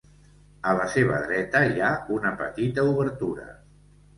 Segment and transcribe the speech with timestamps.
[0.69, 3.47] A la seva dreta, hi ha una petita obertura.